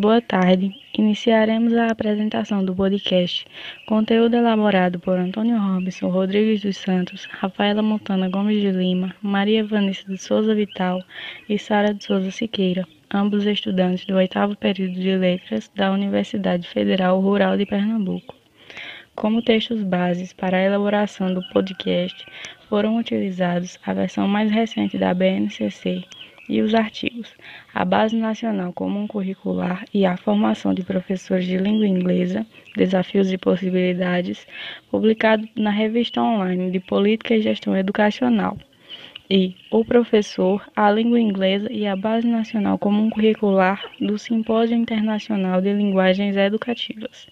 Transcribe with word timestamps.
Boa 0.00 0.20
tarde. 0.20 0.74
Iniciaremos 0.98 1.72
a 1.74 1.86
apresentação 1.86 2.64
do 2.64 2.74
podcast. 2.74 3.46
Conteúdo 3.86 4.34
elaborado 4.34 4.98
por 4.98 5.16
Antônio 5.16 5.56
Robson 5.56 6.08
Rodrigues 6.08 6.62
dos 6.62 6.78
Santos, 6.78 7.28
Rafaela 7.30 7.80
Montana 7.80 8.28
Gomes 8.28 8.60
de 8.60 8.72
Lima, 8.72 9.14
Maria 9.22 9.64
Vanessa 9.64 10.04
de 10.08 10.18
Souza 10.18 10.52
Vital 10.52 11.00
e 11.48 11.56
Sara 11.60 11.94
de 11.94 12.02
Souza 12.02 12.32
Siqueira, 12.32 12.84
ambos 13.08 13.46
estudantes 13.46 14.04
do 14.04 14.16
oitavo 14.16 14.56
período 14.56 14.94
de 14.94 15.16
Letras 15.16 15.70
da 15.76 15.92
Universidade 15.92 16.66
Federal 16.66 17.20
Rural 17.20 17.56
de 17.56 17.64
Pernambuco. 17.64 18.34
Como 19.14 19.42
textos 19.42 19.80
bases 19.84 20.32
para 20.32 20.56
a 20.56 20.62
elaboração 20.62 21.32
do 21.32 21.40
podcast, 21.50 22.26
foram 22.68 22.96
utilizados 22.96 23.78
a 23.86 23.94
versão 23.94 24.26
mais 24.26 24.50
recente 24.50 24.98
da 24.98 25.14
BNCC 25.14 26.02
e 26.48 26.60
os 26.60 26.74
artigos. 26.74 27.32
A 27.72 27.84
Base 27.84 28.16
Nacional 28.16 28.72
Comum 28.72 29.06
Curricular 29.06 29.84
e 29.92 30.04
a 30.04 30.16
Formação 30.16 30.74
de 30.74 30.82
Professores 30.82 31.46
de 31.46 31.56
Língua 31.56 31.86
Inglesa, 31.86 32.46
Desafios 32.76 33.32
e 33.32 33.38
Possibilidades, 33.38 34.46
publicado 34.90 35.48
na 35.56 35.70
revista 35.70 36.20
online 36.20 36.70
de 36.70 36.80
Política 36.80 37.34
e 37.34 37.42
Gestão 37.42 37.76
Educacional, 37.76 38.56
e 39.30 39.54
O 39.70 39.82
Professor, 39.82 40.62
a 40.76 40.90
Língua 40.90 41.18
Inglesa 41.18 41.72
e 41.72 41.86
a 41.86 41.96
Base 41.96 42.28
Nacional 42.28 42.78
Comum 42.78 43.08
Curricular 43.08 43.82
do 43.98 44.18
Simpósio 44.18 44.76
Internacional 44.76 45.62
de 45.62 45.72
Linguagens 45.72 46.36
Educativas. 46.36 47.26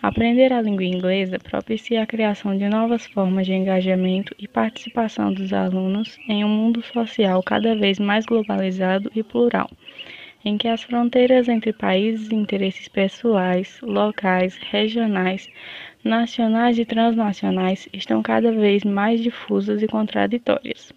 Aprender 0.00 0.52
a 0.52 0.62
língua 0.62 0.84
inglesa 0.84 1.38
propicia 1.40 2.02
a 2.02 2.06
criação 2.06 2.56
de 2.56 2.68
novas 2.68 3.06
formas 3.06 3.44
de 3.44 3.54
engajamento 3.54 4.34
e 4.38 4.46
participação 4.46 5.32
dos 5.32 5.52
alunos 5.52 6.16
em 6.28 6.44
um 6.44 6.48
mundo 6.48 6.80
social 6.80 7.42
cada 7.42 7.74
vez 7.74 7.98
mais 7.98 8.24
globalizado 8.24 9.10
e 9.12 9.22
plural, 9.24 9.68
em 10.44 10.56
que 10.56 10.68
as 10.68 10.84
fronteiras 10.84 11.48
entre 11.48 11.72
países 11.72 12.30
e 12.30 12.36
interesses 12.36 12.86
pessoais, 12.86 13.80
locais, 13.82 14.56
regionais, 14.70 15.48
nacionais 16.04 16.78
e 16.78 16.84
transnacionais 16.84 17.88
estão 17.92 18.22
cada 18.22 18.52
vez 18.52 18.84
mais 18.84 19.20
difusas 19.20 19.82
e 19.82 19.88
contraditórias. 19.88 20.94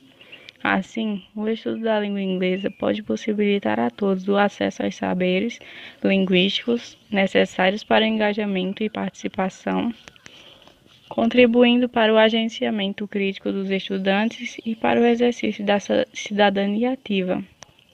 Assim, 0.62 1.24
o 1.34 1.48
estudo 1.48 1.80
da 1.80 2.02
língua 2.02 2.22
inglesa 2.22 2.70
pode 2.70 3.02
possibilitar 3.02 3.80
a 3.80 3.90
todos 3.90 4.28
o 4.28 4.36
acesso 4.36 4.84
aos 4.84 4.94
saberes 4.94 5.58
linguísticos 6.04 6.98
necessários 7.10 7.82
para 7.82 8.04
o 8.04 8.08
engajamento 8.08 8.84
e 8.84 8.90
participação, 8.90 9.94
contribuindo 11.08 11.88
para 11.88 12.14
o 12.14 12.18
agenciamento 12.18 13.08
crítico 13.08 13.54
dos 13.54 13.72
estudantes 13.72 14.58
e 14.66 14.76
para 14.76 15.00
o 15.00 15.06
exercício 15.06 15.64
da 15.64 15.78
cidadania 16.14 16.92
ativa, 16.92 17.42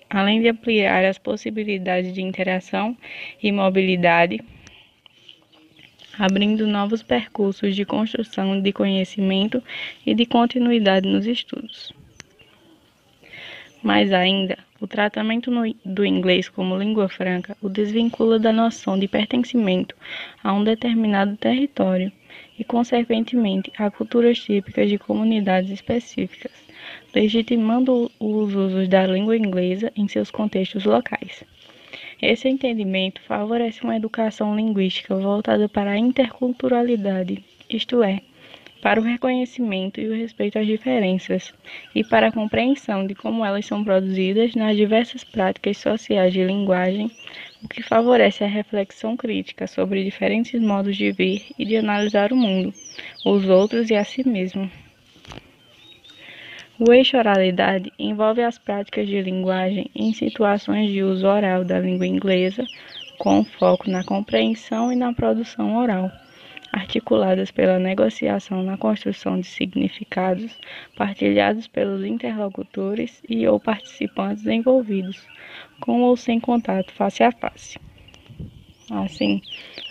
além 0.10 0.42
de 0.42 0.50
ampliar 0.50 1.06
as 1.06 1.20
possibilidades 1.20 2.12
de 2.16 2.24
interação 2.24 2.98
e 3.44 3.52
mobilidade, 3.52 4.42
abrindo 6.18 6.66
novos 6.66 7.04
percursos 7.04 7.76
de 7.76 7.86
construção 7.86 8.60
de 8.60 8.74
conhecimento 8.74 9.62
e 10.04 10.16
de 10.16 10.26
continuidade 10.26 11.08
nos 11.08 11.28
estudos. 11.28 11.94
Mais 13.86 14.11
ainda, 14.11 14.58
o 14.81 14.88
tratamento 14.88 15.52
no, 15.52 15.72
do 15.86 16.03
inglês 16.03 16.50
como 16.50 16.75
língua 16.75 17.08
franca 17.08 17.55
o 17.61 17.69
desvincula 17.69 18.39
da 18.39 18.52
noção 18.52 18.97
de 18.97 19.08
pertencimento 19.08 19.95
a 20.44 20.52
um 20.53 20.64
determinado 20.64 21.38
território 21.38 22.11
e, 22.58 22.63
consequentemente, 22.63 23.72
a 23.78 23.91
culturas 23.91 24.39
típicas 24.39 24.89
de 24.89 24.97
comunidades 24.97 25.69
específicas, 25.69 26.52
legitimando 27.13 28.11
os 28.19 28.56
usos 28.56 28.88
da 28.88 29.06
língua 29.06 29.38
inglesa 29.38 29.91
em 29.95 30.08
seus 30.08 30.31
contextos 30.31 30.83
locais. 30.83 31.44
Esse 32.19 32.50
entendimento 32.50 33.22
favorece 33.22 33.83
uma 33.83 33.95
educação 33.95 34.56
linguística 34.56 35.16
voltada 35.16 35.69
para 35.69 35.91
a 35.91 35.97
interculturalidade, 36.00 37.45
isto 37.69 38.02
é, 38.02 38.22
para 38.86 39.02
o 39.02 39.03
reconhecimento 39.03 40.00
e 40.00 40.07
o 40.07 40.16
respeito 40.16 40.59
às 40.59 40.68
diferenças 40.68 41.51
e 41.96 42.03
para 42.03 42.28
a 42.28 42.31
compreensão 42.31 43.07
de 43.07 43.16
como 43.16 43.44
elas 43.44 43.66
são 43.66 43.84
produzidas 43.84 44.53
nas 44.53 44.78
diversas 44.78 45.23
práticas 45.23 45.78
sociais 45.79 46.31
de 46.31 46.44
linguagem, 46.44 47.09
o 47.63 47.68
que 47.68 47.81
favorece 47.81 48.44
a 48.44 48.47
reflexão 48.47 49.18
crítica 49.18 49.66
sobre 49.66 50.03
diferentes 50.03 50.62
modos 50.62 50.95
de 50.95 51.12
ver 51.12 51.41
e 51.57 51.66
de 51.66 51.78
analisar 51.78 52.31
o 52.31 52.35
mundo, 52.35 52.72
os 53.25 53.50
outros 53.50 53.90
e 53.90 53.95
a 53.95 54.03
si 54.03 54.24
mesmo. 54.29 54.69
O 56.78 56.94
eixo 56.94 57.18
oralidade 57.18 57.91
envolve 57.97 58.44
as 58.44 58.59
práticas 58.59 59.07
de 59.07 59.19
linguagem 59.19 59.90
em 59.95 60.13
situações 60.13 60.91
de 60.91 61.01
uso 61.01 61.25
oral 61.25 61.63
da 61.63 61.79
língua 61.79 62.06
inglesa, 62.06 62.63
com 63.18 63.44
foco 63.44 63.90
na 63.90 64.03
compreensão 64.03 64.94
e 64.94 64.95
na 64.95 65.12
produção 65.12 65.75
oral 65.75 66.12
articuladas 66.75 67.52
pela 67.52 67.80
negociação 67.80 68.62
na 68.62 68.78
construção 68.78 69.40
de 69.40 69.47
significados 69.47 70.59
partilhados 70.97 71.68
pelos 71.68 72.03
interlocutores 72.03 73.24
e 73.30 73.47
ou 73.47 73.59
participantes 73.59 74.46
envolvidos, 74.46 75.25
com 75.80 76.02
ou 76.02 76.18
sem 76.18 76.38
contato 76.38 76.91
face 76.91 77.24
a 77.24 77.31
face. 77.31 77.80
Assim, 78.91 79.41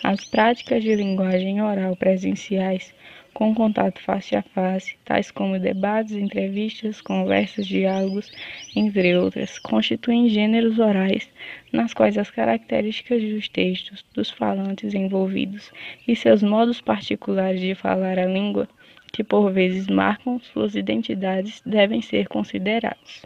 as 0.03 0.23
práticas 0.29 0.83
de 0.83 0.95
linguagem 0.95 1.61
oral 1.61 1.95
presenciais 1.95 2.93
com 3.35 3.53
contato 3.53 4.01
face 4.01 4.33
a 4.33 4.41
face, 4.41 4.97
tais 5.03 5.29
como 5.29 5.59
debates, 5.59 6.13
entrevistas, 6.13 7.01
conversas, 7.01 7.67
diálogos, 7.67 8.31
entre 8.73 9.13
outras, 9.17 9.59
constituem 9.59 10.29
gêneros 10.29 10.79
orais 10.79 11.29
nas 11.73 11.93
quais 11.93 12.17
as 12.17 12.31
características 12.31 13.21
dos 13.21 13.49
textos, 13.49 14.05
dos 14.13 14.31
falantes 14.31 14.93
envolvidos 14.93 15.69
e 16.07 16.15
seus 16.15 16.41
modos 16.41 16.79
particulares 16.79 17.59
de 17.59 17.75
falar 17.75 18.17
a 18.17 18.25
língua, 18.25 18.69
que 19.11 19.21
por 19.21 19.51
vezes 19.51 19.87
marcam 19.87 20.39
suas 20.39 20.73
identidades, 20.73 21.61
devem 21.65 22.01
ser 22.01 22.29
considerados. 22.29 23.25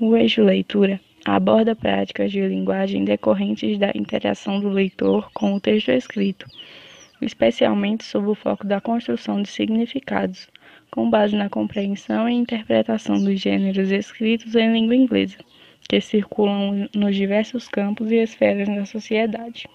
O 0.00 0.16
eixo 0.16 0.42
leitura 0.42 1.00
aborda 1.24 1.76
práticas 1.76 2.32
de 2.32 2.40
linguagem 2.40 3.04
decorrentes 3.04 3.78
da 3.78 3.92
interação 3.94 4.58
do 4.58 4.68
leitor 4.68 5.30
com 5.32 5.54
o 5.54 5.60
texto 5.60 5.92
escrito 5.92 6.44
especialmente 7.24 8.04
sob 8.04 8.28
o 8.28 8.34
foco 8.34 8.66
da 8.66 8.80
construção 8.80 9.42
de 9.42 9.48
significados, 9.48 10.48
com 10.90 11.08
base 11.08 11.34
na 11.34 11.48
compreensão 11.48 12.28
e 12.28 12.34
interpretação 12.34 13.22
dos 13.22 13.40
gêneros 13.40 13.90
escritos 13.90 14.54
em 14.54 14.72
língua 14.72 14.94
inglesa, 14.94 15.38
que 15.88 16.00
circulam 16.00 16.88
nos 16.94 17.16
diversos 17.16 17.68
campos 17.68 18.10
e 18.10 18.16
esferas 18.16 18.68
da 18.68 18.84
sociedade. 18.84 19.66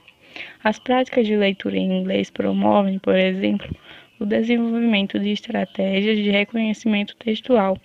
As 0.64 0.80
práticas 0.80 1.26
de 1.26 1.36
leitura 1.36 1.78
em 1.78 2.02
inglês 2.02 2.30
promovem, 2.30 3.00
por 3.00 3.16
exemplo, 3.16 3.68
o 4.20 4.26
desenvolvimento 4.26 5.20
de 5.20 5.32
estratégias 5.32 6.18
de 6.18 6.30
reconhecimento 6.30 7.16
textual 7.18 7.78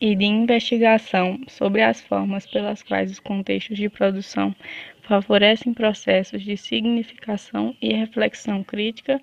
e 0.00 0.16
de 0.16 0.24
investigação 0.24 1.40
sobre 1.46 1.80
as 1.80 2.00
formas 2.00 2.44
pelas 2.44 2.82
quais 2.82 3.10
os 3.10 3.20
contextos 3.20 3.76
de 3.76 3.88
produção 3.88 4.54
favorecem 5.02 5.74
processos 5.74 6.42
de 6.42 6.56
significação 6.56 7.76
e 7.80 7.92
reflexão 7.92 8.62
crítica 8.62 9.20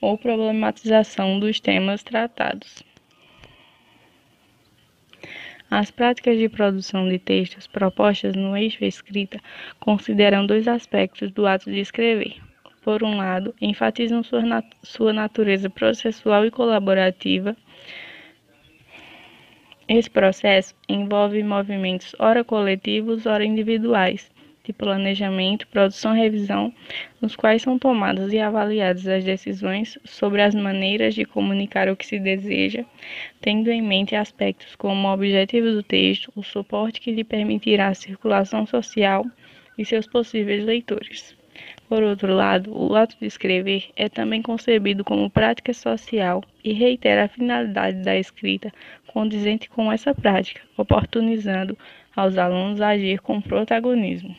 ou 0.00 0.18
problematização 0.18 1.40
dos 1.40 1.58
temas 1.60 2.02
tratados. 2.02 2.82
As 5.70 5.90
práticas 5.90 6.38
de 6.38 6.48
produção 6.48 7.08
de 7.08 7.18
textos 7.18 7.66
propostas 7.66 8.36
no 8.36 8.56
eixo 8.56 8.84
escrita 8.84 9.40
consideram 9.80 10.46
dois 10.46 10.68
aspectos 10.68 11.32
do 11.32 11.46
ato 11.46 11.70
de 11.70 11.80
escrever. 11.80 12.36
Por 12.82 13.02
um 13.02 13.16
lado, 13.16 13.52
enfatizam 13.60 14.22
sua, 14.22 14.42
nat 14.42 14.66
sua 14.82 15.12
natureza 15.12 15.68
processual 15.68 16.46
e 16.46 16.52
colaborativa, 16.52 17.56
esse 19.88 20.10
processo 20.10 20.74
envolve 20.88 21.40
movimentos 21.44 22.12
ora 22.18 22.42
coletivos, 22.42 23.24
ora 23.24 23.44
individuais, 23.44 24.28
de 24.66 24.72
planejamento, 24.72 25.68
produção 25.68 26.16
e 26.16 26.20
revisão, 26.20 26.74
nos 27.20 27.36
quais 27.36 27.62
são 27.62 27.78
tomadas 27.78 28.32
e 28.32 28.38
avaliadas 28.38 29.06
as 29.06 29.24
decisões 29.24 29.96
sobre 30.04 30.42
as 30.42 30.54
maneiras 30.54 31.14
de 31.14 31.24
comunicar 31.24 31.88
o 31.88 31.96
que 31.96 32.04
se 32.04 32.18
deseja, 32.18 32.84
tendo 33.40 33.70
em 33.70 33.80
mente 33.80 34.16
aspectos 34.16 34.74
como 34.74 35.06
o 35.06 35.12
objetivo 35.12 35.70
do 35.70 35.82
texto, 35.82 36.32
o 36.34 36.42
suporte 36.42 37.00
que 37.00 37.12
lhe 37.12 37.22
permitirá 37.22 37.88
a 37.88 37.94
circulação 37.94 38.66
social 38.66 39.24
e 39.78 39.84
seus 39.84 40.06
possíveis 40.06 40.64
leitores. 40.64 41.36
Por 41.88 42.02
outro 42.02 42.34
lado, 42.34 42.76
o 42.76 42.94
ato 42.96 43.16
de 43.18 43.26
escrever 43.26 43.84
é 43.96 44.08
também 44.08 44.42
concebido 44.42 45.04
como 45.04 45.30
prática 45.30 45.72
social 45.72 46.42
e 46.64 46.72
reitera 46.72 47.24
a 47.24 47.28
finalidade 47.28 48.02
da 48.02 48.18
escrita 48.18 48.72
condizente 49.06 49.70
com 49.70 49.90
essa 49.90 50.14
prática, 50.14 50.60
oportunizando 50.76 51.78
aos 52.14 52.36
alunos 52.36 52.80
agir 52.80 53.20
com 53.20 53.40
protagonismo. 53.40 54.34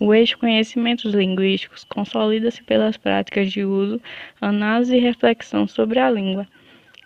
O 0.00 0.12
eixo 0.12 0.36
conhecimentos 0.38 1.14
linguísticos 1.14 1.84
consolida-se 1.84 2.64
pelas 2.64 2.96
práticas 2.96 3.52
de 3.52 3.64
uso, 3.64 4.00
análise 4.40 4.96
e 4.96 5.00
reflexão 5.00 5.68
sobre 5.68 6.00
a 6.00 6.10
língua, 6.10 6.48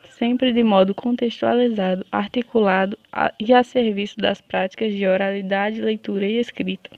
sempre 0.09 0.53
de 0.53 0.65
modo 0.65 0.95
contextualizado, 0.95 2.07
articulado 2.11 2.99
e 3.39 3.53
a 3.53 3.63
serviço 3.63 4.17
das 4.17 4.41
práticas 4.41 4.95
de 4.95 5.07
oralidade, 5.07 5.83
leitura 5.83 6.27
e 6.27 6.39
escrita. 6.39 6.91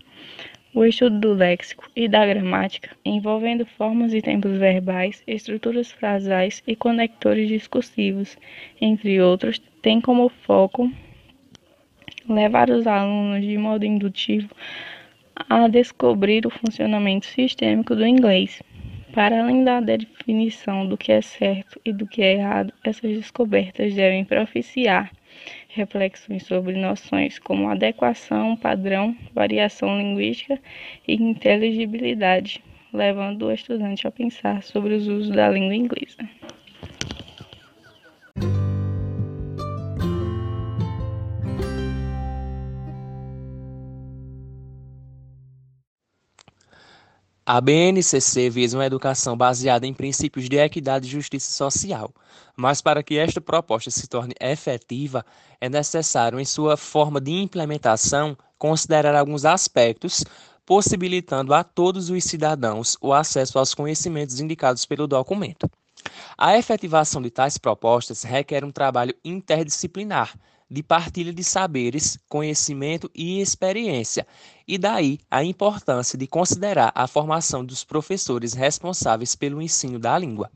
O 0.73 0.85
estudo 0.85 1.19
do 1.19 1.35
léxico 1.35 1.91
e 1.97 2.07
da 2.07 2.25
gramática, 2.25 2.97
envolvendo 3.05 3.67
formas 3.67 4.15
e 4.15 4.23
tempos 4.23 4.57
verbais, 4.57 5.25
estruturas 5.27 5.91
frasais 5.91 6.63
e 6.69 6.77
conectores 6.77 7.49
discursivos, 7.49 8.39
entre 8.81 9.21
outros, 9.21 9.61
tem 9.83 10.01
como 10.01 10.29
foco 10.29 10.89
levar 12.29 12.71
os 12.71 12.87
alunos 12.87 13.45
de 13.45 13.59
modo 13.59 13.85
indutivo 13.85 14.55
a 15.49 15.69
descobrir 15.69 16.47
o 16.47 16.51
funcionamento 16.51 17.27
sistêmico 17.27 17.95
do 17.95 18.07
inglês. 18.07 18.63
Para 19.13 19.41
além 19.41 19.65
da 19.65 19.81
definição 19.81 20.87
do 20.87 20.97
que 20.97 21.11
é 21.11 21.21
certo 21.21 21.81
e 21.85 21.93
do 21.93 22.07
que 22.07 22.23
é 22.23 22.35
errado, 22.35 22.73
essas 22.85 23.11
descobertas 23.11 23.95
devem 23.95 24.25
propiciar 24.25 25.11
reflexões 25.69 26.45
sobre 26.45 26.77
noções 26.77 27.39
como 27.39 27.69
adequação, 27.69 28.57
padrão, 28.57 29.17
variação 29.35 29.99
linguística 29.99 30.61
e 31.07 31.15
inteligibilidade, 31.15 32.63
levando 32.93 33.47
o 33.47 33.53
estudante 33.53 34.07
a 34.07 34.11
pensar 34.11 34.63
sobre 34.63 34.95
os 34.95 35.09
usos 35.09 35.31
da 35.31 35.49
língua 35.49 35.75
inglesa. 35.75 36.19
A 47.53 47.61
BNCC 47.61 48.49
visa 48.49 48.79
uma 48.79 48.87
educação 48.87 49.37
baseada 49.37 49.85
em 49.85 49.93
princípios 49.93 50.49
de 50.49 50.57
equidade 50.57 51.09
e 51.09 51.11
justiça 51.11 51.51
social, 51.51 52.15
mas 52.55 52.81
para 52.81 53.03
que 53.03 53.19
esta 53.19 53.41
proposta 53.41 53.91
se 53.91 54.07
torne 54.07 54.35
efetiva, 54.41 55.27
é 55.61 55.69
necessário, 55.69 56.39
em 56.39 56.45
sua 56.45 56.77
forma 56.77 57.21
de 57.21 57.33
implementação, 57.33 58.39
considerar 58.57 59.17
alguns 59.17 59.45
aspectos, 59.45 60.25
possibilitando 60.65 61.53
a 61.53 61.65
todos 61.65 62.09
os 62.09 62.23
cidadãos 62.23 62.97
o 63.01 63.13
acesso 63.13 63.59
aos 63.59 63.75
conhecimentos 63.75 64.39
indicados 64.39 64.87
pelo 64.87 65.09
documento. 65.09 65.69
A 66.39 66.57
efetivação 66.57 67.21
de 67.21 67.33
tais 67.33 67.59
propostas 67.59 68.23
requer 68.23 68.65
um 68.65 68.71
trabalho 68.71 69.13
interdisciplinar 69.25 70.39
de 70.71 70.83
partilha 70.83 71.33
de 71.33 71.43
saberes, 71.43 72.17
conhecimento 72.29 73.11
e 73.15 73.41
experiência, 73.41 74.27
e 74.69 74.79
daí 74.79 75.19
a 75.31 75.43
importância 75.43 76.17
de 76.17 76.27
considerar 76.27 76.93
a 76.95 77.09
formação 77.09 77.65
dos 77.65 77.83
professores 77.83 78.55
responsáveis 78.55 79.35
pelo 79.35 79.61
ensino 79.61 79.99
da 79.99 80.17
língua. 80.17 80.51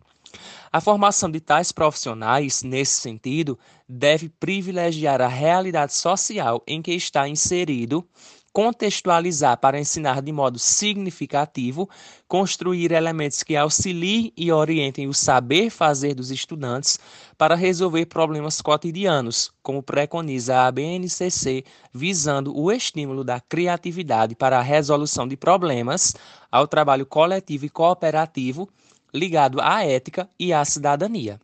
A 0.72 0.80
formação 0.80 1.30
de 1.30 1.40
tais 1.40 1.72
profissionais, 1.72 2.62
nesse 2.62 3.00
sentido, 3.00 3.58
deve 3.88 4.28
privilegiar 4.28 5.20
a 5.20 5.28
realidade 5.28 5.94
social 5.94 6.62
em 6.66 6.82
que 6.82 6.92
está 6.92 7.28
inserido 7.28 8.06
contextualizar 8.54 9.58
para 9.58 9.80
ensinar 9.80 10.22
de 10.22 10.30
modo 10.30 10.60
significativo, 10.60 11.90
construir 12.28 12.92
elementos 12.92 13.42
que 13.42 13.56
auxiliem 13.56 14.32
e 14.36 14.52
orientem 14.52 15.08
o 15.08 15.12
saber 15.12 15.70
fazer 15.70 16.14
dos 16.14 16.30
estudantes 16.30 17.00
para 17.36 17.56
resolver 17.56 18.06
problemas 18.06 18.60
cotidianos, 18.60 19.50
como 19.60 19.82
preconiza 19.82 20.60
a 20.60 20.70
BNCC, 20.70 21.64
visando 21.92 22.56
o 22.56 22.70
estímulo 22.70 23.24
da 23.24 23.40
criatividade 23.40 24.36
para 24.36 24.60
a 24.60 24.62
resolução 24.62 25.26
de 25.26 25.36
problemas, 25.36 26.14
ao 26.50 26.68
trabalho 26.68 27.04
coletivo 27.04 27.66
e 27.66 27.68
cooperativo 27.68 28.68
ligado 29.12 29.60
à 29.60 29.84
ética 29.84 30.28
e 30.38 30.52
à 30.52 30.64
cidadania. 30.64 31.40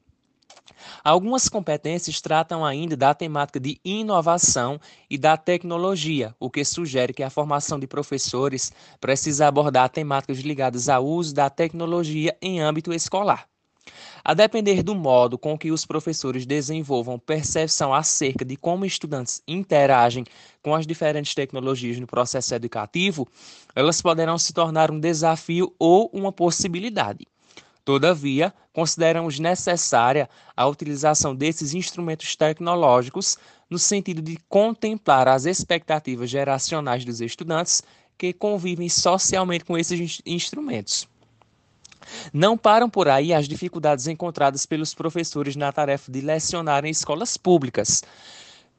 Algumas 1.04 1.48
competências 1.48 2.20
tratam 2.20 2.64
ainda 2.64 2.96
da 2.96 3.14
temática 3.14 3.60
de 3.60 3.80
inovação 3.84 4.80
e 5.08 5.16
da 5.16 5.36
tecnologia, 5.36 6.34
o 6.38 6.50
que 6.50 6.64
sugere 6.64 7.12
que 7.12 7.22
a 7.22 7.30
formação 7.30 7.78
de 7.78 7.86
professores 7.86 8.72
precisa 9.00 9.46
abordar 9.46 9.88
temáticas 9.88 10.38
ligadas 10.38 10.88
ao 10.88 11.04
uso 11.04 11.34
da 11.34 11.50
tecnologia 11.50 12.36
em 12.40 12.60
âmbito 12.60 12.92
escolar. 12.92 13.50
A 14.22 14.34
depender 14.34 14.82
do 14.82 14.94
modo 14.94 15.38
com 15.38 15.56
que 15.56 15.70
os 15.70 15.86
professores 15.86 16.44
desenvolvam 16.44 17.18
percepção 17.18 17.94
acerca 17.94 18.44
de 18.44 18.56
como 18.56 18.84
estudantes 18.84 19.42
interagem 19.48 20.24
com 20.62 20.74
as 20.74 20.86
diferentes 20.86 21.34
tecnologias 21.34 21.98
no 21.98 22.06
processo 22.06 22.54
educativo, 22.54 23.26
elas 23.74 24.02
poderão 24.02 24.38
se 24.38 24.52
tornar 24.52 24.90
um 24.90 25.00
desafio 25.00 25.74
ou 25.78 26.10
uma 26.12 26.30
possibilidade. 26.30 27.26
Todavia, 27.90 28.54
consideramos 28.72 29.40
necessária 29.40 30.30
a 30.56 30.64
utilização 30.64 31.34
desses 31.34 31.74
instrumentos 31.74 32.36
tecnológicos 32.36 33.36
no 33.68 33.80
sentido 33.80 34.22
de 34.22 34.38
contemplar 34.48 35.26
as 35.26 35.44
expectativas 35.44 36.30
geracionais 36.30 37.04
dos 37.04 37.20
estudantes 37.20 37.82
que 38.16 38.32
convivem 38.32 38.88
socialmente 38.88 39.64
com 39.64 39.76
esses 39.76 40.22
instrumentos. 40.24 41.08
Não 42.32 42.56
param 42.56 42.88
por 42.88 43.08
aí 43.08 43.34
as 43.34 43.48
dificuldades 43.48 44.06
encontradas 44.06 44.64
pelos 44.64 44.94
professores 44.94 45.56
na 45.56 45.72
tarefa 45.72 46.12
de 46.12 46.20
lecionar 46.20 46.84
em 46.84 46.90
escolas 46.90 47.36
públicas, 47.36 48.04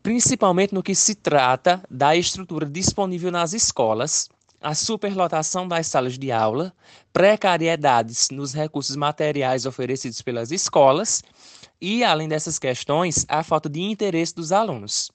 principalmente 0.02 0.74
no 0.74 0.82
que 0.82 0.96
se 0.96 1.16
trata 1.16 1.84
da 1.90 2.16
estrutura 2.16 2.66
disponível 2.66 3.30
nas 3.30 3.52
escolas 3.52 4.30
a 4.62 4.76
superlotação 4.76 5.68
das 5.68 5.88
salas 5.88 6.18
de 6.20 6.32
aula, 6.32 6.72
precariedades 7.12 8.30
nos 8.30 8.54
recursos 8.54 8.96
materiais 8.96 9.66
oferecidos 9.66 10.22
pelas 10.22 10.52
escolas 10.52 11.24
e, 11.82 12.04
além 12.04 12.28
dessas 12.28 12.60
questões, 12.60 13.26
a 13.28 13.44
falta 13.44 13.68
de 13.68 13.82
interesse 13.82 14.36
dos 14.36 14.52
alunos. 14.52 15.12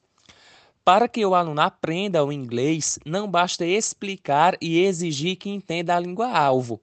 Para 0.84 1.08
que 1.08 1.24
o 1.24 1.34
aluno 1.34 1.60
aprenda 1.60 2.24
o 2.24 2.32
inglês, 2.32 2.98
não 3.04 3.28
basta 3.28 3.64
explicar 3.64 4.56
e 4.60 4.80
exigir 4.84 5.36
que 5.36 5.50
entenda 5.50 5.94
a 5.94 6.00
língua-alvo. 6.00 6.80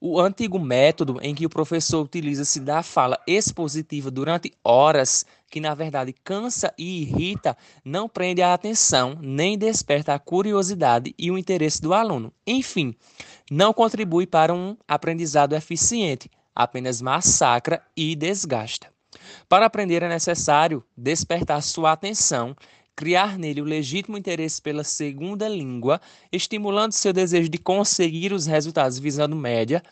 O 0.00 0.20
antigo 0.20 0.60
método 0.60 1.18
em 1.20 1.34
que 1.34 1.44
o 1.44 1.50
professor 1.50 2.04
utiliza-se 2.04 2.60
da 2.60 2.84
fala 2.84 3.18
expositiva 3.26 4.12
durante 4.12 4.52
horas, 4.62 5.26
que 5.50 5.60
na 5.60 5.74
verdade 5.74 6.12
cansa 6.12 6.72
e 6.78 7.02
irrita, 7.02 7.56
não 7.84 8.08
prende 8.08 8.40
a 8.40 8.54
atenção, 8.54 9.18
nem 9.20 9.58
desperta 9.58 10.14
a 10.14 10.18
curiosidade 10.18 11.12
e 11.18 11.32
o 11.32 11.36
interesse 11.36 11.82
do 11.82 11.92
aluno. 11.92 12.32
Enfim, 12.46 12.94
não 13.50 13.72
contribui 13.72 14.24
para 14.24 14.54
um 14.54 14.76
aprendizado 14.86 15.56
eficiente, 15.56 16.30
apenas 16.54 17.02
massacra 17.02 17.82
e 17.96 18.14
desgasta. 18.14 18.86
Para 19.48 19.66
aprender 19.66 20.04
é 20.04 20.08
necessário 20.08 20.84
despertar 20.96 21.60
sua 21.60 21.90
atenção 21.90 22.54
criar 22.98 23.38
nele 23.38 23.62
o 23.62 23.64
legítimo 23.64 24.18
interesse 24.18 24.60
pela 24.60 24.82
segunda 24.82 25.48
língua, 25.48 26.00
estimulando 26.32 26.90
seu 26.90 27.12
desejo 27.12 27.48
de 27.48 27.56
conseguir 27.56 28.32
os 28.32 28.44
resultados 28.44 28.98
visando 28.98 29.36
média, 29.36 29.84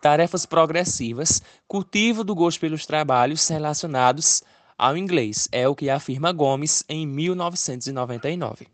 tarefas 0.00 0.46
progressivas, 0.46 1.42
cultivo 1.68 2.24
do 2.24 2.34
gosto 2.34 2.58
pelos 2.60 2.86
trabalhos 2.86 3.46
relacionados 3.48 4.42
ao 4.78 4.96
inglês, 4.96 5.46
é 5.52 5.68
o 5.68 5.74
que 5.74 5.90
afirma 5.90 6.32
Gomes 6.32 6.82
em 6.88 7.06
1999. 7.06 8.66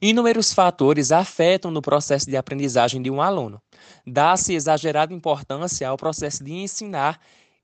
Inúmeros 0.00 0.54
fatores 0.54 1.12
afetam 1.12 1.70
no 1.70 1.82
processo 1.82 2.30
de 2.30 2.36
aprendizagem 2.38 3.02
de 3.02 3.10
um 3.10 3.20
aluno. 3.20 3.60
Dá-se 4.06 4.54
exagerada 4.54 5.12
importância 5.12 5.86
ao 5.86 5.98
processo 5.98 6.42
de 6.42 6.54
ensinar 6.54 7.20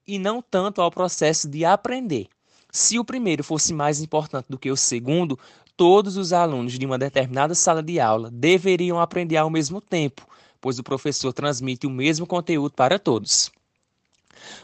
e 0.07 0.19
não 0.19 0.43
tanto 0.43 0.83
ao 0.83 0.91
processo 0.91 1.49
de 1.49 1.65
aprender. 1.65 2.29
Se 2.77 2.99
o 2.99 3.05
primeiro 3.07 3.43
fosse 3.43 3.73
mais 3.73 4.03
importante 4.03 4.49
do 4.51 4.59
que 4.59 4.71
o 4.71 4.77
segundo, 4.77 5.39
todos 5.79 6.19
os 6.19 6.31
alunos 6.31 6.79
de 6.79 6.85
uma 6.85 6.99
determinada 6.99 7.55
sala 7.55 7.83
de 7.83 7.99
aula 7.99 8.31
deveriam 8.31 9.01
aprender 9.01 9.39
ao 9.39 9.49
mesmo 9.49 9.81
tempo, 9.81 10.29
pois 10.61 10.79
o 10.79 10.83
professor 10.83 11.33
transmite 11.33 11.87
o 11.87 11.91
mesmo 11.91 12.27
conteúdo 12.27 12.75
para 12.75 12.99
todos. 12.99 13.51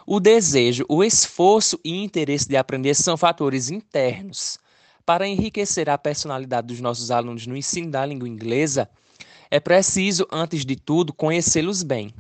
O 0.07 0.21
desejo, 0.21 0.85
o 0.91 1.03
esforço 1.03 1.81
e 1.83 2.05
interesse 2.05 2.47
de 2.47 2.55
aprender 2.55 2.93
são 2.95 3.17
fatores 3.17 3.71
internos. 3.71 4.59
Para 5.07 5.27
enriquecer 5.27 5.89
a 5.89 5.97
personalidade 5.97 6.67
dos 6.67 6.81
nossos 6.81 7.11
alunos 7.11 7.47
no 7.47 7.57
ensino 7.57 7.91
da 7.91 8.05
língua 8.05 8.29
inglesa, 8.29 8.91
é 9.51 9.59
preciso, 9.59 10.29
antes 10.31 10.67
de 10.67 10.77
tudo, 10.77 11.15
conhecê-los 11.15 11.83
bem. 11.83 12.13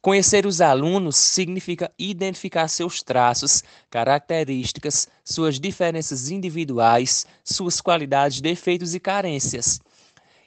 Conhecer 0.00 0.46
os 0.46 0.60
alunos 0.60 1.16
significa 1.16 1.90
identificar 1.98 2.68
seus 2.68 3.02
traços, 3.02 3.64
características, 3.90 5.08
suas 5.24 5.58
diferenças 5.58 6.30
individuais, 6.30 7.26
suas 7.42 7.80
qualidades, 7.80 8.40
defeitos 8.40 8.94
e 8.94 9.00
carências. 9.00 9.80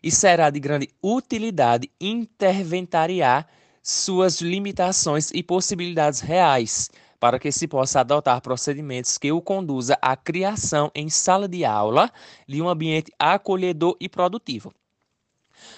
E 0.01 0.09
será 0.09 0.49
de 0.49 0.59
grande 0.59 0.89
utilidade 1.03 1.91
interventariar 1.99 3.45
suas 3.83 4.39
limitações 4.39 5.31
e 5.33 5.43
possibilidades 5.43 6.21
reais, 6.21 6.89
para 7.19 7.37
que 7.37 7.51
se 7.51 7.67
possa 7.67 7.99
adotar 7.99 8.41
procedimentos 8.41 9.17
que 9.17 9.31
o 9.33 9.41
conduza 9.41 9.97
à 10.01 10.15
criação 10.15 10.89
em 10.95 11.09
sala 11.09 11.47
de 11.47 11.65
aula 11.65 12.09
de 12.47 12.61
um 12.61 12.69
ambiente 12.69 13.11
acolhedor 13.19 13.97
e 13.99 14.07
produtivo. 14.07 14.73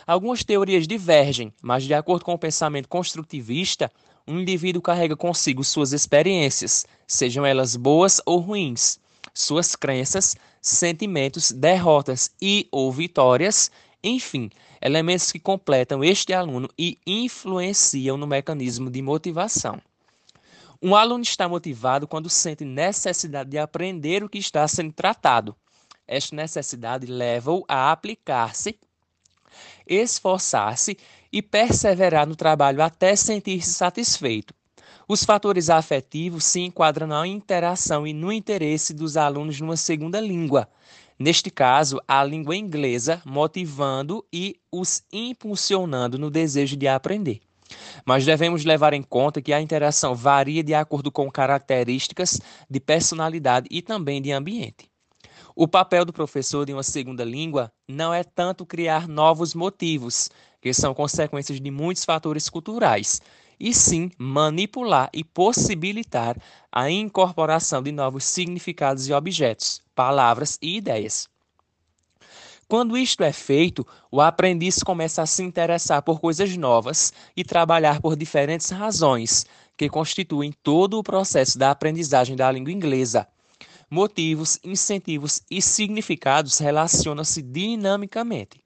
Algumas 0.06 0.44
teorias 0.44 0.88
divergem, 0.88 1.54
mas 1.62 1.84
de 1.84 1.94
acordo 1.94 2.26
com 2.26 2.34
o 2.34 2.38
pensamento 2.38 2.90
construtivista, 2.90 3.92
um 4.28 4.40
indivíduo 4.40 4.82
carrega 4.82 5.16
consigo 5.16 5.64
suas 5.64 5.92
experiências, 5.94 6.86
sejam 7.06 7.46
elas 7.46 7.76
boas 7.76 8.22
ou 8.26 8.40
ruins, 8.40 9.00
suas 9.34 9.76
crenças, 9.76 10.36
sentimentos, 10.62 11.52
derrotas 11.52 12.32
e 12.42 12.68
ou 12.72 12.92
vitórias, 12.92 13.72
enfim, 14.04 14.50
elementos 14.82 15.32
que 15.32 15.40
completam 15.40 16.04
este 16.04 16.34
aluno 16.34 16.70
e 16.78 16.98
influenciam 17.06 18.18
no 18.18 18.28
mecanismo 18.28 18.90
de 18.90 19.02
motivação. 19.02 19.82
Um 20.82 20.96
aluno 20.96 21.24
está 21.24 21.48
motivado 21.48 22.06
quando 22.06 22.30
sente 22.30 22.66
necessidade 22.66 23.50
de 23.50 23.58
aprender 23.58 24.24
o 24.24 24.30
que 24.30 24.38
está 24.38 24.68
sendo 24.68 24.92
tratado. 24.92 25.56
Esta 26.06 26.36
necessidade 26.36 27.06
leva-o 27.06 27.64
a 27.70 27.90
aplicar-se, 27.92 28.78
esforçar-se 29.88 30.98
e 31.32 31.42
perseverar 31.42 32.28
no 32.28 32.36
trabalho 32.36 32.82
até 32.82 33.16
sentir-se 33.16 33.74
satisfeito. 33.74 34.54
Os 35.08 35.24
fatores 35.24 35.70
afetivos 35.70 36.46
se 36.46 36.62
enquadram 36.62 37.08
na 37.08 37.28
interação 37.28 38.08
e 38.08 38.14
no 38.14 38.32
interesse 38.32 38.94
dos 38.94 39.18
alunos 39.18 39.60
numa 39.60 39.76
segunda 39.76 40.22
língua. 40.22 40.70
Neste 41.20 41.50
caso, 41.50 42.02
a 42.08 42.24
língua 42.24 42.56
inglesa, 42.56 43.22
motivando 43.26 44.26
e 44.32 44.56
os 44.72 45.04
impulsionando 45.12 46.18
no 46.18 46.30
desejo 46.30 46.76
de 46.76 46.88
aprender. 46.88 47.42
Mas 48.06 48.26
devemos 48.26 48.64
levar 48.66 48.94
em 48.94 49.02
conta 49.02 49.42
que 49.42 49.54
a 49.54 49.62
interação 49.62 50.16
varia 50.16 50.64
de 50.64 50.74
acordo 50.74 51.12
com 51.12 51.30
características 51.30 52.40
de 52.70 52.80
personalidade 52.80 53.68
e 53.72 53.82
também 53.82 54.22
de 54.22 54.32
ambiente. 54.32 54.93
O 55.56 55.68
papel 55.68 56.04
do 56.04 56.12
professor 56.12 56.66
de 56.66 56.74
uma 56.74 56.82
segunda 56.82 57.24
língua 57.24 57.72
não 57.88 58.12
é 58.12 58.24
tanto 58.24 58.66
criar 58.66 59.08
novos 59.08 59.54
motivos, 59.54 60.30
que 60.60 60.74
são 60.74 60.96
consequências 60.96 61.62
de 61.62 61.70
muitos 61.70 62.04
fatores 62.04 62.50
culturais, 62.50 63.22
e 63.60 63.72
sim 63.72 64.10
manipular 64.18 65.10
e 65.14 65.24
possibilitar 65.24 66.36
a 66.72 66.90
incorporação 66.90 67.84
de 67.84 67.92
novos 67.92 68.24
significados 68.24 69.08
e 69.08 69.14
objetos, 69.14 69.80
palavras 69.94 70.58
e 70.60 70.78
ideias. 70.78 71.30
Quando 72.68 72.98
isto 72.98 73.24
é 73.24 73.32
feito, 73.32 73.86
o 74.10 74.20
aprendiz 74.20 74.82
começa 74.82 75.22
a 75.22 75.28
se 75.28 75.44
interessar 75.44 76.02
por 76.02 76.20
coisas 76.20 76.58
novas 76.58 77.14
e 77.38 77.44
trabalhar 77.44 78.02
por 78.02 78.16
diferentes 78.16 78.72
razões 78.72 79.46
que 79.78 79.88
constituem 79.88 80.52
todo 80.64 80.98
o 80.98 81.04
processo 81.04 81.60
da 81.60 81.70
aprendizagem 81.70 82.36
da 82.36 82.52
língua 82.52 82.72
inglesa. 82.72 83.28
Motivos, 83.94 84.60
incentivos 84.64 85.44
e 85.52 85.62
significados 85.62 86.58
relacionam-se 86.58 87.44
dinamicamente. 87.44 88.60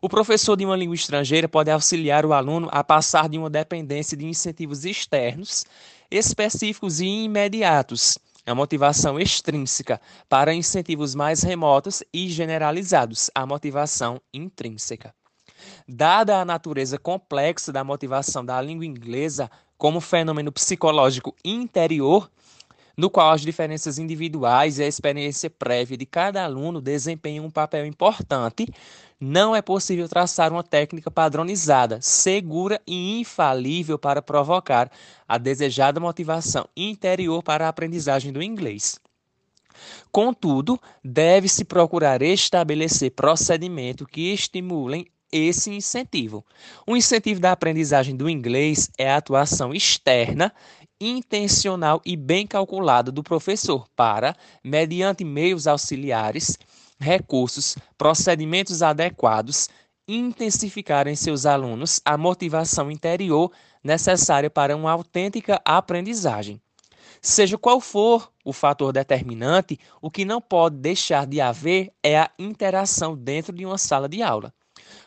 O 0.00 0.08
professor 0.08 0.56
de 0.56 0.64
uma 0.64 0.74
língua 0.74 0.94
estrangeira 0.94 1.46
pode 1.46 1.70
auxiliar 1.70 2.24
o 2.24 2.32
aluno 2.32 2.70
a 2.72 2.82
passar 2.82 3.28
de 3.28 3.36
uma 3.36 3.50
dependência 3.50 4.16
de 4.16 4.24
incentivos 4.24 4.86
externos, 4.86 5.66
específicos 6.10 7.00
e 7.00 7.04
imediatos, 7.04 8.16
a 8.46 8.54
motivação 8.54 9.20
extrínseca, 9.20 10.00
para 10.26 10.54
incentivos 10.54 11.14
mais 11.14 11.42
remotos 11.42 12.02
e 12.10 12.30
generalizados, 12.30 13.30
a 13.34 13.44
motivação 13.44 14.22
intrínseca. 14.32 15.14
Dada 15.86 16.40
a 16.40 16.46
natureza 16.46 16.98
complexa 16.98 17.70
da 17.70 17.84
motivação 17.84 18.42
da 18.42 18.58
língua 18.62 18.86
inglesa 18.86 19.50
como 19.76 20.00
fenômeno 20.00 20.50
psicológico 20.50 21.36
interior, 21.44 22.30
no 22.96 23.10
qual 23.10 23.30
as 23.30 23.40
diferenças 23.40 23.98
individuais 23.98 24.78
e 24.78 24.82
a 24.82 24.86
experiência 24.86 25.48
prévia 25.48 25.96
de 25.96 26.06
cada 26.06 26.44
aluno 26.44 26.80
desempenham 26.80 27.44
um 27.44 27.50
papel 27.50 27.86
importante, 27.86 28.66
não 29.20 29.54
é 29.54 29.62
possível 29.62 30.08
traçar 30.08 30.52
uma 30.52 30.64
técnica 30.64 31.10
padronizada, 31.10 32.00
segura 32.00 32.80
e 32.86 33.20
infalível 33.20 33.98
para 33.98 34.20
provocar 34.20 34.90
a 35.28 35.38
desejada 35.38 36.00
motivação 36.00 36.68
interior 36.76 37.42
para 37.42 37.66
a 37.66 37.68
aprendizagem 37.68 38.32
do 38.32 38.42
inglês. 38.42 39.00
Contudo, 40.10 40.78
deve-se 41.02 41.64
procurar 41.64 42.20
estabelecer 42.20 43.12
procedimentos 43.12 44.06
que 44.10 44.32
estimulem 44.32 45.06
esse 45.32 45.70
incentivo. 45.70 46.44
O 46.86 46.94
incentivo 46.94 47.40
da 47.40 47.52
aprendizagem 47.52 48.14
do 48.14 48.28
inglês 48.28 48.90
é 48.98 49.10
a 49.10 49.16
atuação 49.16 49.72
externa 49.72 50.52
intencional 51.02 52.00
e 52.06 52.16
bem 52.16 52.46
calculada 52.46 53.10
do 53.10 53.22
professor 53.24 53.88
para, 53.96 54.36
mediante 54.62 55.24
meios 55.24 55.66
auxiliares, 55.66 56.56
recursos, 56.98 57.76
procedimentos 57.98 58.82
adequados, 58.82 59.68
intensificar 60.06 61.08
em 61.08 61.16
seus 61.16 61.44
alunos 61.44 62.00
a 62.04 62.16
motivação 62.16 62.90
interior 62.90 63.50
necessária 63.82 64.48
para 64.48 64.76
uma 64.76 64.92
autêntica 64.92 65.60
aprendizagem. 65.64 66.60
Seja 67.20 67.58
qual 67.58 67.80
for 67.80 68.32
o 68.44 68.52
fator 68.52 68.92
determinante, 68.92 69.78
o 70.00 70.10
que 70.10 70.24
não 70.24 70.40
pode 70.40 70.76
deixar 70.76 71.26
de 71.26 71.40
haver 71.40 71.92
é 72.02 72.18
a 72.18 72.30
interação 72.38 73.16
dentro 73.16 73.52
de 73.52 73.66
uma 73.66 73.78
sala 73.78 74.08
de 74.08 74.22
aula. 74.22 74.52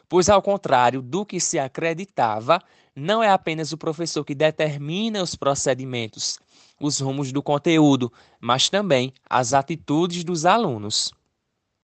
Pois, 0.08 0.30
ao 0.30 0.42
contrário 0.42 1.02
do 1.02 1.26
que 1.26 1.40
se 1.40 1.58
acreditava, 1.58 2.62
não 2.96 3.22
é 3.22 3.30
apenas 3.30 3.72
o 3.72 3.78
professor 3.78 4.24
que 4.24 4.36
determina 4.36 5.22
os 5.22 5.36
procedimentos, 5.36 6.40
os 6.80 7.00
rumos 7.00 7.32
do 7.32 7.44
conteúdo, 7.44 8.12
mas 8.40 8.70
também 8.70 9.14
as 9.30 9.54
atitudes 9.54 10.24
dos 10.24 10.46
alunos. 10.46 11.12